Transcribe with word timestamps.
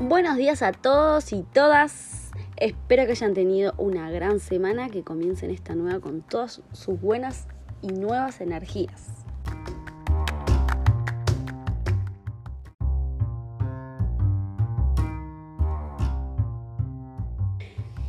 Buenos 0.00 0.36
días 0.36 0.60
a 0.62 0.72
todos 0.72 1.32
y 1.32 1.44
todas. 1.44 2.32
Espero 2.56 3.06
que 3.06 3.12
hayan 3.12 3.32
tenido 3.32 3.74
una 3.78 4.10
gran 4.10 4.40
semana, 4.40 4.88
que 4.88 5.04
comiencen 5.04 5.52
esta 5.52 5.76
nueva 5.76 6.00
con 6.00 6.20
todas 6.22 6.62
sus 6.72 7.00
buenas 7.00 7.46
y 7.80 7.92
nuevas 7.92 8.40
energías. 8.40 9.06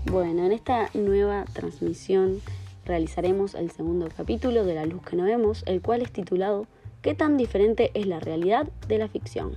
Bueno, 0.06 0.44
en 0.46 0.54
esta 0.54 0.90
nueva 0.96 1.46
transmisión 1.54 2.42
realizaremos 2.84 3.54
el 3.54 3.70
segundo 3.70 4.10
capítulo 4.18 4.66
de 4.66 4.74
La 4.74 4.88
luz 4.88 5.04
que 5.04 5.16
no 5.16 5.26
vemos, 5.26 5.62
el 5.68 5.84
cual 5.84 6.02
es 6.02 6.12
titulado 6.12 6.66
¿Qué 7.04 7.14
tan 7.14 7.38
diferente 7.38 7.92
es 7.94 8.08
la 8.08 8.20
realidad 8.20 8.68
de 8.88 8.98
la 8.98 9.08
ficción? 9.08 9.56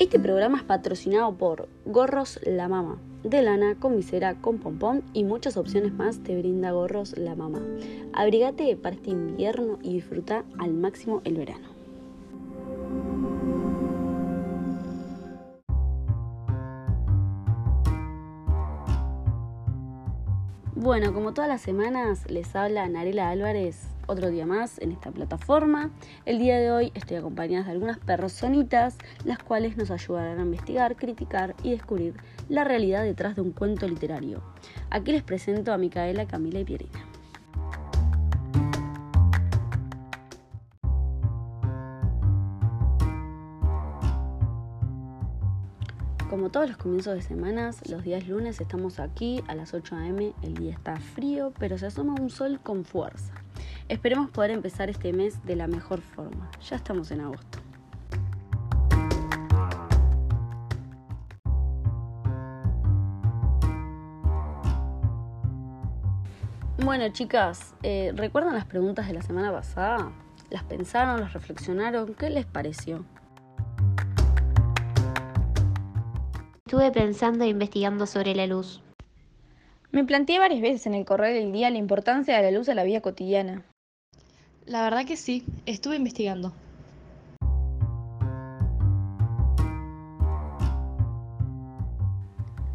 Este 0.00 0.18
programa 0.18 0.56
es 0.56 0.64
patrocinado 0.64 1.34
por 1.34 1.68
Gorros 1.84 2.40
La 2.44 2.68
Mama, 2.68 2.96
de 3.22 3.42
lana, 3.42 3.74
con 3.74 3.96
visera, 3.96 4.34
con 4.34 4.56
pompón 4.56 5.02
y 5.12 5.24
muchas 5.24 5.58
opciones 5.58 5.92
más 5.92 6.22
te 6.22 6.38
brinda 6.38 6.70
Gorros 6.70 7.18
La 7.18 7.34
Mama. 7.34 7.60
Abrigate 8.14 8.74
para 8.76 8.96
este 8.96 9.10
invierno 9.10 9.78
y 9.82 9.92
disfruta 9.92 10.42
al 10.58 10.72
máximo 10.72 11.20
el 11.24 11.36
verano. 11.36 11.68
Bueno, 20.74 21.12
como 21.12 21.34
todas 21.34 21.50
las 21.50 21.60
semanas, 21.60 22.24
les 22.30 22.56
habla 22.56 22.88
Narela 22.88 23.28
Álvarez 23.28 23.99
otro 24.10 24.28
día 24.28 24.44
más 24.44 24.78
en 24.80 24.90
esta 24.90 25.12
plataforma. 25.12 25.90
El 26.26 26.38
día 26.38 26.58
de 26.58 26.72
hoy 26.72 26.90
estoy 26.94 27.16
acompañada 27.16 27.66
de 27.66 27.70
algunas 27.70 27.98
personitas, 27.98 28.98
las 29.24 29.38
cuales 29.38 29.76
nos 29.76 29.90
ayudarán 29.90 30.40
a 30.40 30.42
investigar, 30.42 30.96
criticar 30.96 31.54
y 31.62 31.70
descubrir 31.70 32.14
la 32.48 32.64
realidad 32.64 33.04
detrás 33.04 33.36
de 33.36 33.42
un 33.42 33.52
cuento 33.52 33.86
literario. 33.86 34.42
Aquí 34.90 35.12
les 35.12 35.22
presento 35.22 35.72
a 35.72 35.78
Micaela, 35.78 36.26
Camila 36.26 36.58
y 36.58 36.64
Pierina. 36.64 37.06
Como 46.28 46.50
todos 46.50 46.68
los 46.68 46.76
comienzos 46.76 47.14
de 47.14 47.22
semanas, 47.22 47.88
los 47.88 48.02
días 48.02 48.26
lunes 48.28 48.60
estamos 48.60 49.00
aquí 49.00 49.42
a 49.48 49.54
las 49.54 49.74
8 49.74 49.96
am. 49.96 50.32
El 50.42 50.54
día 50.54 50.72
está 50.72 50.96
frío, 50.96 51.52
pero 51.58 51.76
se 51.76 51.86
asoma 51.86 52.14
un 52.20 52.30
sol 52.30 52.60
con 52.62 52.84
fuerza. 52.84 53.39
Esperemos 53.90 54.30
poder 54.30 54.52
empezar 54.52 54.88
este 54.88 55.12
mes 55.12 55.44
de 55.44 55.56
la 55.56 55.66
mejor 55.66 56.00
forma. 56.00 56.48
Ya 56.62 56.76
estamos 56.76 57.10
en 57.10 57.22
agosto. 57.22 57.58
Bueno 66.84 67.08
chicas, 67.08 67.74
eh, 67.82 68.12
¿recuerdan 68.14 68.54
las 68.54 68.64
preguntas 68.64 69.08
de 69.08 69.14
la 69.14 69.22
semana 69.22 69.50
pasada? 69.50 70.12
¿Las 70.50 70.62
pensaron, 70.62 71.20
las 71.20 71.32
reflexionaron? 71.32 72.14
¿Qué 72.14 72.30
les 72.30 72.46
pareció? 72.46 73.04
Estuve 76.64 76.92
pensando 76.92 77.42
e 77.42 77.48
investigando 77.48 78.06
sobre 78.06 78.36
la 78.36 78.46
luz. 78.46 78.80
Me 79.90 80.04
planteé 80.04 80.38
varias 80.38 80.60
veces 80.60 80.86
en 80.86 80.94
el 80.94 81.04
correr 81.04 81.34
del 81.34 81.50
día 81.50 81.70
la 81.70 81.78
importancia 81.78 82.36
de 82.36 82.42
la 82.44 82.56
luz 82.56 82.68
a 82.68 82.76
la 82.76 82.84
vida 82.84 83.00
cotidiana. 83.00 83.64
La 84.66 84.82
verdad 84.82 85.04
que 85.06 85.16
sí, 85.16 85.44
estuve 85.66 85.96
investigando. 85.96 86.52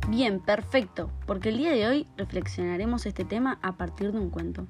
Bien, 0.09 0.39
perfecto, 0.39 1.09
porque 1.25 1.49
el 1.49 1.57
día 1.57 1.71
de 1.71 1.87
hoy 1.87 2.07
reflexionaremos 2.17 3.05
este 3.05 3.25
tema 3.25 3.59
a 3.61 3.73
partir 3.73 4.11
de 4.11 4.19
un 4.19 4.29
cuento. 4.29 4.67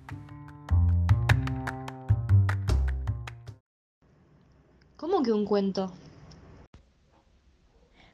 ¿Cómo 4.98 5.22
que 5.24 5.32
un 5.32 5.46
cuento? 5.46 5.92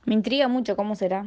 Me 0.06 0.14
intriga 0.14 0.48
mucho 0.48 0.76
cómo 0.76 0.96
será. 0.96 1.26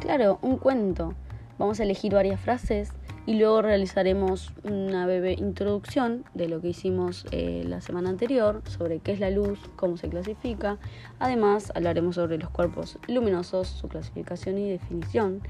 Claro, 0.00 0.38
un 0.42 0.58
cuento. 0.58 1.14
Vamos 1.60 1.78
a 1.78 1.82
elegir 1.82 2.14
varias 2.14 2.40
frases 2.40 2.90
y 3.26 3.34
luego 3.34 3.60
realizaremos 3.60 4.50
una 4.62 5.04
breve 5.04 5.34
introducción 5.34 6.24
de 6.32 6.48
lo 6.48 6.62
que 6.62 6.68
hicimos 6.68 7.26
eh, 7.32 7.64
la 7.66 7.82
semana 7.82 8.08
anterior 8.08 8.62
sobre 8.64 9.00
qué 9.00 9.12
es 9.12 9.20
la 9.20 9.28
luz, 9.28 9.58
cómo 9.76 9.98
se 9.98 10.08
clasifica. 10.08 10.78
Además, 11.18 11.70
hablaremos 11.74 12.14
sobre 12.14 12.38
los 12.38 12.48
cuerpos 12.48 12.98
luminosos, 13.08 13.68
su 13.68 13.88
clasificación 13.88 14.56
y 14.56 14.70
definición, 14.70 15.42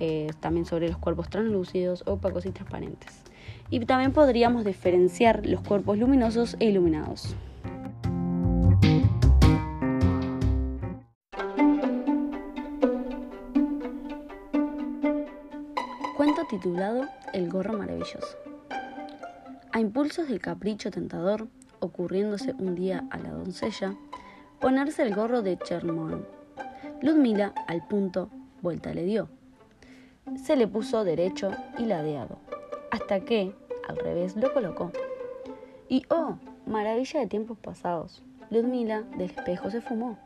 eh, 0.00 0.30
también 0.40 0.64
sobre 0.64 0.88
los 0.88 0.96
cuerpos 0.96 1.28
translúcidos, 1.28 2.02
opacos 2.06 2.46
y 2.46 2.50
transparentes. 2.50 3.20
Y 3.68 3.78
también 3.80 4.12
podríamos 4.12 4.64
diferenciar 4.64 5.44
los 5.44 5.60
cuerpos 5.60 5.98
luminosos 5.98 6.56
e 6.60 6.64
iluminados. 6.64 7.36
Cuento 16.18 16.42
titulado 16.46 17.06
El 17.32 17.48
gorro 17.48 17.78
maravilloso. 17.78 18.36
A 19.70 19.78
impulsos 19.78 20.26
del 20.26 20.40
capricho 20.40 20.90
tentador, 20.90 21.46
ocurriéndose 21.78 22.56
un 22.58 22.74
día 22.74 23.06
a 23.12 23.18
la 23.18 23.30
doncella, 23.30 23.94
ponerse 24.58 25.04
el 25.04 25.14
gorro 25.14 25.42
de 25.42 25.56
Chermón. 25.58 26.26
Ludmila, 27.02 27.54
al 27.68 27.86
punto, 27.86 28.30
vuelta 28.62 28.92
le 28.92 29.04
dio. 29.04 29.28
Se 30.34 30.56
le 30.56 30.66
puso 30.66 31.04
derecho 31.04 31.52
y 31.78 31.84
ladeado, 31.84 32.40
hasta 32.90 33.20
que, 33.20 33.54
al 33.86 33.96
revés, 33.98 34.34
lo 34.34 34.52
colocó. 34.52 34.90
Y 35.88 36.02
oh, 36.10 36.36
maravilla 36.66 37.20
de 37.20 37.28
tiempos 37.28 37.58
pasados, 37.58 38.24
Ludmila 38.50 39.02
del 39.02 39.30
espejo 39.30 39.70
se 39.70 39.80
fumó. 39.80 40.18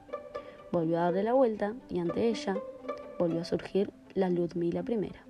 Volvió 0.72 0.97
a 0.97 1.02
darle 1.02 1.25
la 1.25 1.34
vuelta 1.34 1.75
y 1.91 1.98
ante 1.98 2.28
ella 2.28 2.56
volvió 3.19 3.42
a 3.42 3.44
surgir 3.44 3.92
la 4.14 4.31
Ludmila 4.31 4.82
primera. 4.82 5.22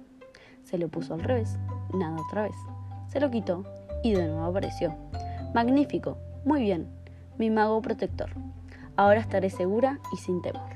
Se 0.65 0.79
lo 0.79 0.89
puso 0.89 1.15
al 1.15 1.23
revés, 1.23 1.59
nada 1.93 2.17
otra 2.21 2.43
vez. 2.43 2.57
Se 3.09 3.21
lo 3.21 3.31
quitó 3.31 3.65
y 4.03 4.13
de 4.13 4.27
nuevo 4.27 4.45
apareció. 4.45 4.95
Magnífico, 5.55 6.19
muy 6.45 6.63
bien, 6.63 6.89
mi 7.39 7.51
mago 7.51 7.81
protector. 7.83 8.31
Ahora 8.97 9.21
estaré 9.21 9.51
segura 9.51 9.99
y 10.13 10.17
sin 10.17 10.43
temor. 10.43 10.71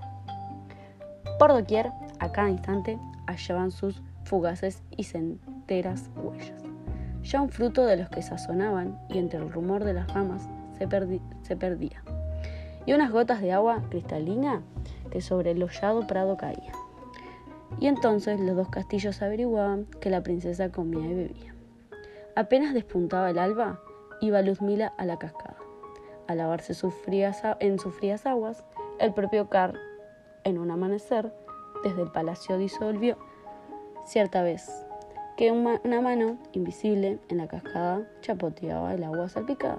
Por 1.38 1.52
doquier, 1.52 1.92
a 2.18 2.32
cada 2.32 2.48
instante, 2.48 2.98
hallaban 3.26 3.70
sus 3.70 4.02
fugaces 4.24 4.82
y 4.96 5.04
centeras 5.04 6.10
huellas. 6.16 6.62
Ya 7.22 7.40
un 7.40 7.50
fruto 7.50 7.84
de 7.84 7.96
los 7.96 8.08
que 8.08 8.22
sazonaban 8.22 8.98
y 9.08 9.18
entre 9.18 9.40
el 9.40 9.50
rumor 9.50 9.84
de 9.84 9.94
las 9.94 10.12
ramas 10.14 10.48
se, 10.78 10.86
perdía. 10.86 12.02
Y 12.86 12.92
unas 12.92 13.10
gotas 13.10 13.40
de 13.40 13.52
agua 13.52 13.82
cristalina 13.90 14.62
que 15.10 15.20
sobre 15.20 15.50
el 15.50 15.62
hollado 15.62 16.06
prado 16.06 16.36
caían. 16.36 16.85
Y 17.80 17.86
entonces 17.86 18.40
los 18.40 18.56
dos 18.56 18.68
castillos 18.68 19.22
averiguaban 19.22 19.86
que 20.00 20.10
la 20.10 20.22
princesa 20.22 20.70
comía 20.70 21.06
y 21.06 21.14
bebía. 21.14 21.54
Apenas 22.34 22.74
despuntaba 22.74 23.30
el 23.30 23.38
alba, 23.38 23.80
iba 24.20 24.42
Luzmila 24.42 24.92
a 24.98 25.04
la 25.04 25.18
cascada. 25.18 25.56
A 26.28 26.34
lavarse 26.34 26.72
en 26.72 27.78
sus 27.78 27.94
frías 27.94 28.26
aguas, 28.26 28.64
el 28.98 29.14
propio 29.14 29.48
Car, 29.48 29.74
en 30.44 30.58
un 30.58 30.70
amanecer, 30.70 31.32
desde 31.82 32.02
el 32.02 32.10
palacio 32.10 32.58
disolvió 32.58 33.16
cierta 34.06 34.42
vez 34.42 34.86
que 35.36 35.50
una, 35.50 35.80
una 35.84 36.00
mano 36.00 36.38
invisible 36.52 37.18
en 37.28 37.38
la 37.38 37.46
cascada 37.46 38.08
chapoteaba 38.22 38.94
el 38.94 39.04
agua 39.04 39.28
salpicada. 39.28 39.78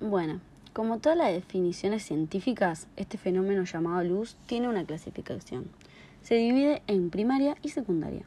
Bueno, 0.00 0.40
como 0.78 1.00
todas 1.00 1.18
las 1.18 1.32
definiciones 1.32 2.04
científicas, 2.04 2.86
este 2.96 3.18
fenómeno 3.18 3.64
llamado 3.64 4.04
luz 4.04 4.36
tiene 4.46 4.68
una 4.68 4.84
clasificación. 4.84 5.68
Se 6.22 6.36
divide 6.36 6.82
en 6.86 7.10
primaria 7.10 7.56
y 7.62 7.70
secundaria. 7.70 8.22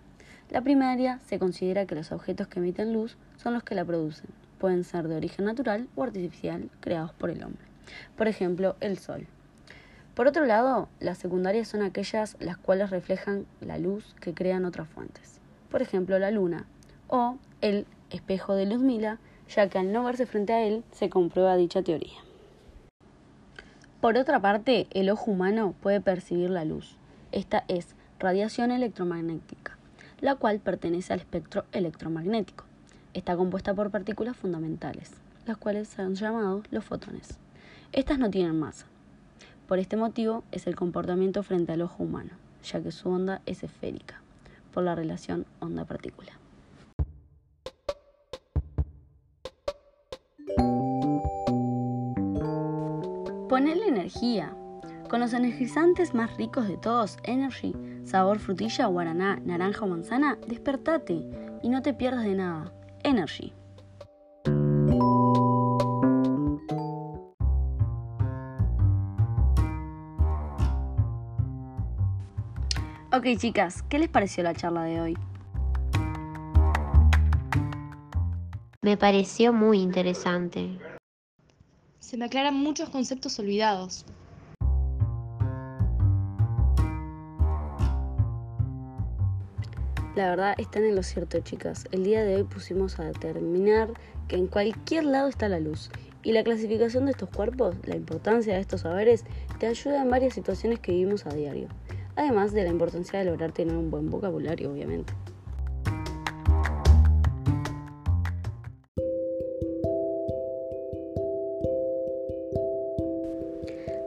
La 0.49 0.59
primaria 0.61 1.21
se 1.27 1.39
considera 1.39 1.85
que 1.85 1.95
los 1.95 2.11
objetos 2.11 2.47
que 2.47 2.59
emiten 2.59 2.91
luz 2.91 3.15
son 3.37 3.53
los 3.53 3.63
que 3.63 3.73
la 3.73 3.85
producen. 3.85 4.31
Pueden 4.59 4.83
ser 4.83 5.07
de 5.07 5.15
origen 5.15 5.45
natural 5.45 5.87
o 5.95 6.03
artificial 6.03 6.69
creados 6.81 7.13
por 7.13 7.29
el 7.29 7.41
hombre. 7.41 7.63
Por 8.17 8.27
ejemplo, 8.27 8.75
el 8.81 8.97
sol. 8.97 9.27
Por 10.13 10.27
otro 10.27 10.45
lado, 10.45 10.89
las 10.99 11.19
secundarias 11.19 11.69
son 11.69 11.83
aquellas 11.83 12.35
las 12.41 12.57
cuales 12.57 12.89
reflejan 12.89 13.45
la 13.61 13.77
luz 13.77 14.13
que 14.19 14.33
crean 14.33 14.65
otras 14.65 14.89
fuentes. 14.89 15.39
Por 15.69 15.81
ejemplo, 15.81 16.19
la 16.19 16.31
luna 16.31 16.65
o 17.07 17.37
el 17.61 17.85
espejo 18.09 18.55
de 18.55 18.65
Luzmila, 18.65 19.19
ya 19.47 19.69
que 19.69 19.79
al 19.79 19.93
no 19.93 20.03
verse 20.03 20.25
frente 20.25 20.51
a 20.51 20.65
él 20.65 20.83
se 20.91 21.09
comprueba 21.09 21.55
dicha 21.55 21.81
teoría. 21.81 22.19
Por 24.01 24.17
otra 24.17 24.39
parte, 24.39 24.87
el 24.89 25.11
ojo 25.11 25.29
humano 25.29 25.75
puede 25.79 26.01
percibir 26.01 26.49
la 26.49 26.65
luz. 26.65 26.97
Esta 27.31 27.65
es 27.67 27.95
radiación 28.17 28.71
electromagnética, 28.71 29.77
la 30.21 30.33
cual 30.33 30.59
pertenece 30.59 31.13
al 31.13 31.19
espectro 31.19 31.65
electromagnético. 31.71 32.65
Está 33.13 33.37
compuesta 33.37 33.75
por 33.75 33.91
partículas 33.91 34.35
fundamentales, 34.35 35.11
las 35.45 35.57
cuales 35.57 35.87
se 35.87 36.01
han 36.01 36.15
llamado 36.15 36.63
los 36.71 36.83
fotones. 36.83 37.37
Estas 37.91 38.17
no 38.17 38.31
tienen 38.31 38.59
masa. 38.59 38.87
Por 39.67 39.77
este 39.77 39.97
motivo 39.97 40.43
es 40.51 40.65
el 40.65 40.75
comportamiento 40.75 41.43
frente 41.43 41.73
al 41.73 41.83
ojo 41.83 42.03
humano, 42.03 42.31
ya 42.63 42.81
que 42.81 42.91
su 42.91 43.07
onda 43.07 43.43
es 43.45 43.63
esférica, 43.63 44.19
por 44.73 44.83
la 44.83 44.95
relación 44.95 45.45
onda-partícula. 45.59 46.31
Ponerle 53.51 53.89
energía. 53.89 54.55
Con 55.09 55.19
los 55.19 55.33
energizantes 55.33 56.13
más 56.13 56.37
ricos 56.37 56.69
de 56.69 56.77
todos, 56.77 57.17
Energy, 57.23 57.75
sabor 58.05 58.39
frutilla, 58.39 58.85
guaraná, 58.85 59.41
naranja 59.43 59.83
o 59.83 59.89
manzana, 59.89 60.37
despertate 60.47 61.27
y 61.61 61.67
no 61.67 61.81
te 61.81 61.93
pierdas 61.93 62.23
de 62.23 62.35
nada. 62.35 62.71
Energy. 63.03 63.51
Ok 73.11 73.37
chicas, 73.37 73.83
¿qué 73.83 73.99
les 73.99 74.07
pareció 74.07 74.45
la 74.45 74.53
charla 74.53 74.83
de 74.83 75.01
hoy? 75.01 75.17
Me 78.81 78.95
pareció 78.95 79.51
muy 79.51 79.81
interesante. 79.81 80.79
Se 82.11 82.17
me 82.17 82.25
aclaran 82.25 82.55
muchos 82.55 82.89
conceptos 82.89 83.39
olvidados. 83.39 84.05
La 90.17 90.31
verdad 90.31 90.55
están 90.57 90.83
en 90.83 90.97
lo 90.97 91.03
cierto, 91.03 91.39
chicas. 91.39 91.87
El 91.93 92.03
día 92.03 92.25
de 92.25 92.35
hoy 92.35 92.43
pusimos 92.43 92.99
a 92.99 93.05
determinar 93.05 93.93
que 94.27 94.35
en 94.35 94.47
cualquier 94.47 95.05
lado 95.05 95.29
está 95.29 95.47
la 95.47 95.61
luz. 95.61 95.89
Y 96.21 96.33
la 96.33 96.43
clasificación 96.43 97.05
de 97.05 97.11
estos 97.11 97.29
cuerpos, 97.29 97.77
la 97.85 97.95
importancia 97.95 98.55
de 98.55 98.59
estos 98.59 98.81
saberes, 98.81 99.23
te 99.59 99.67
ayuda 99.67 100.01
en 100.01 100.09
varias 100.09 100.33
situaciones 100.33 100.79
que 100.79 100.91
vivimos 100.91 101.25
a 101.25 101.29
diario. 101.29 101.69
Además 102.17 102.51
de 102.51 102.65
la 102.65 102.71
importancia 102.71 103.19
de 103.19 103.23
lograr 103.23 103.53
tener 103.53 103.77
un 103.77 103.89
buen 103.89 104.09
vocabulario, 104.09 104.69
obviamente. 104.73 105.13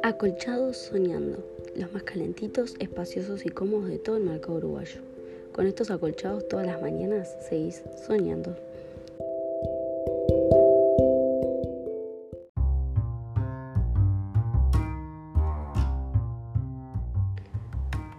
Acolchados 0.07 0.77
soñando, 0.77 1.43
los 1.75 1.91
más 1.95 2.03
calentitos, 2.03 2.75
espaciosos 2.79 3.47
y 3.47 3.49
cómodos 3.49 3.89
de 3.89 3.99
todo 3.99 4.19
el 4.19 4.25
mercado 4.25 4.59
uruguayo. 4.59 5.01
Con 5.55 5.67
estos 5.67 5.91
acolchados 5.91 6.47
todas 6.47 6.67
las 6.67 6.83
mañanas 6.83 7.35
seguís 7.49 7.83
soñando. 8.07 8.55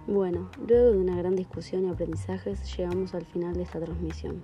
Bueno, 0.08 0.50
luego 0.68 0.92
de 0.92 0.98
una 0.98 1.16
gran 1.16 1.36
discusión 1.36 1.86
y 1.86 1.92
aprendizajes 1.92 2.76
llegamos 2.76 3.14
al 3.14 3.28
final 3.28 3.54
de 3.54 3.62
esta 3.62 3.80
transmisión. 3.80 4.42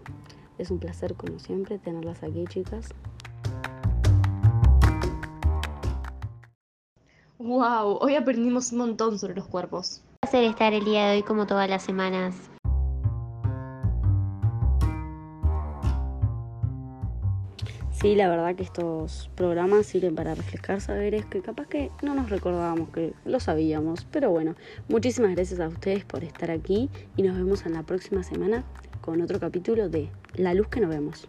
Es 0.59 0.69
un 0.69 0.77
placer 0.77 1.15
como 1.15 1.39
siempre 1.39 1.79
tenerlas 1.79 2.21
aquí 2.21 2.45
chicas. 2.47 2.89
¡Wow! 7.43 7.97
Hoy 8.01 8.13
aprendimos 8.13 8.71
un 8.71 8.77
montón 8.77 9.17
sobre 9.17 9.33
los 9.33 9.47
cuerpos. 9.47 10.03
Un 10.03 10.29
placer 10.29 10.43
estar 10.43 10.73
el 10.73 10.85
día 10.85 11.07
de 11.07 11.15
hoy 11.15 11.23
como 11.23 11.47
todas 11.47 11.67
las 11.67 11.81
semanas. 11.81 12.35
Sí, 17.99 18.13
la 18.13 18.29
verdad 18.29 18.55
que 18.55 18.61
estos 18.61 19.31
programas 19.33 19.88
sirven 19.88 20.13
para 20.13 20.35
reflejar 20.35 20.81
saberes 20.81 21.25
que 21.25 21.41
capaz 21.41 21.65
que 21.65 21.89
no 22.03 22.13
nos 22.13 22.29
recordábamos 22.29 22.89
que 22.89 23.15
lo 23.25 23.39
sabíamos. 23.39 24.05
Pero 24.11 24.29
bueno, 24.29 24.53
muchísimas 24.88 25.31
gracias 25.31 25.59
a 25.59 25.67
ustedes 25.67 26.05
por 26.05 26.23
estar 26.23 26.51
aquí 26.51 26.91
y 27.17 27.23
nos 27.23 27.35
vemos 27.35 27.65
en 27.65 27.73
la 27.73 27.81
próxima 27.81 28.21
semana 28.21 28.63
con 29.01 29.19
otro 29.19 29.39
capítulo 29.39 29.89
de 29.89 30.11
La 30.35 30.53
luz 30.53 30.67
que 30.67 30.79
no 30.79 30.89
vemos. 30.89 31.27